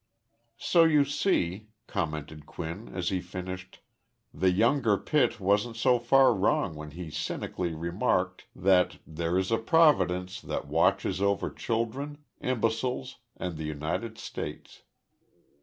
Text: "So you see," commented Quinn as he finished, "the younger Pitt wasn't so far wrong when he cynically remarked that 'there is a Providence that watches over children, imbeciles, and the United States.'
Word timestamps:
"So 0.57 0.83
you 0.83 1.05
see," 1.05 1.67
commented 1.85 2.47
Quinn 2.47 2.89
as 2.91 3.09
he 3.09 3.21
finished, 3.21 3.81
"the 4.33 4.49
younger 4.49 4.97
Pitt 4.97 5.39
wasn't 5.39 5.75
so 5.75 5.99
far 5.99 6.33
wrong 6.33 6.73
when 6.73 6.89
he 6.89 7.11
cynically 7.11 7.75
remarked 7.75 8.45
that 8.55 8.97
'there 9.05 9.37
is 9.37 9.51
a 9.51 9.59
Providence 9.59 10.41
that 10.41 10.65
watches 10.65 11.21
over 11.21 11.51
children, 11.51 12.17
imbeciles, 12.39 13.17
and 13.37 13.57
the 13.57 13.65
United 13.65 14.17
States.' 14.17 14.81